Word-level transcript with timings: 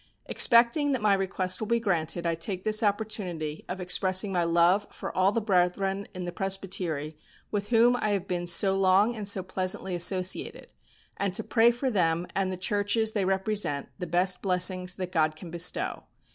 Expecting 0.25 0.93
that 0.93 1.01
my 1.03 1.13
request 1.13 1.59
will 1.61 1.67
be 1.67 1.79
granted 1.79 2.25
I 2.25 2.33
take 2.33 2.63
this 2.63 2.81
opportunity 2.81 3.63
of 3.69 3.79
expressing 3.79 4.31
my 4.31 4.43
love 4.43 4.87
for 4.89 5.15
all 5.15 5.31
the 5.31 5.41
brethren 5.41 6.07
in 6.15 6.25
the 6.25 6.31
Presbytery 6.31 7.15
with 7.51 7.67
whom 7.67 7.95
I 7.97 8.09
have 8.13 8.27
been 8.27 8.47
so 8.47 8.75
long 8.75 9.15
and 9.15 9.27
so 9.27 9.43
pleasantly 9.43 9.93
associated, 9.93 10.71
and 11.17 11.35
to 11.35 11.43
pray 11.43 11.69
for 11.69 11.91
them 11.91 12.25
and 12.33 12.51
the 12.51 12.57
churches 12.57 13.11
they 13.11 13.25
represent 13.25 13.89
the 13.99 14.07
best 14.07 14.41
blessings 14.41 14.95
that 14.95 15.11
God 15.11 15.35
can 15.35 15.51
bestow. 15.51 16.05